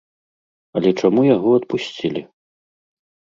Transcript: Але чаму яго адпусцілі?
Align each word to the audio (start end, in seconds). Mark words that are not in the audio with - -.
Але 0.79 0.89
чаму 1.01 1.21
яго 1.35 1.49
адпусцілі? 1.59 2.21